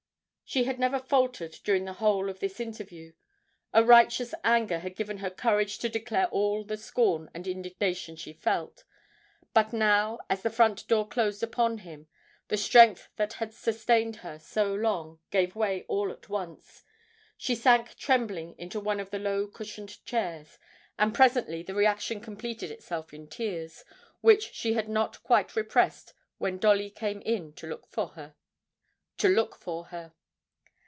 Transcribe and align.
She 0.43 0.65
had 0.65 0.77
never 0.79 0.99
faltered 0.99 1.53
during 1.63 1.85
the 1.85 1.93
whole 1.93 2.29
of 2.29 2.41
this 2.41 2.59
interview. 2.59 3.13
A 3.71 3.85
righteous 3.85 4.33
anger 4.43 4.79
had 4.79 4.97
given 4.97 5.19
her 5.19 5.29
courage 5.29 5.77
to 5.79 5.87
declare 5.87 6.27
all 6.27 6.65
the 6.65 6.75
scorn 6.75 7.31
and 7.33 7.47
indignation 7.47 8.17
she 8.17 8.33
felt. 8.33 8.83
But 9.53 9.71
now, 9.71 10.19
as 10.29 10.41
the 10.41 10.49
front 10.49 10.85
door 10.89 11.07
closed 11.07 11.41
upon 11.41 11.77
him, 11.77 12.09
the 12.49 12.57
strength 12.57 13.07
that 13.15 13.31
had 13.35 13.53
sustained 13.53 14.17
her 14.17 14.37
so 14.39 14.73
long 14.75 15.19
gave 15.29 15.55
way 15.55 15.85
all 15.87 16.11
at 16.11 16.27
once; 16.27 16.83
she 17.37 17.55
sank 17.55 17.95
trembling 17.95 18.53
into 18.57 18.77
one 18.81 18.99
of 18.99 19.09
the 19.09 19.19
low 19.19 19.47
cushioned 19.47 20.03
chairs, 20.03 20.59
and 20.99 21.15
presently 21.15 21.63
the 21.63 21.75
reaction 21.75 22.19
completed 22.19 22.69
itself 22.71 23.13
in 23.13 23.29
tears, 23.29 23.85
which 24.19 24.51
she 24.51 24.73
had 24.73 24.89
not 24.89 25.23
quite 25.23 25.55
repressed 25.55 26.13
when 26.39 26.57
Dolly 26.57 26.89
came 26.89 27.21
in 27.21 27.53
to 27.53 27.67
look 27.67 27.87
for 27.87 28.07
her. 28.17 28.35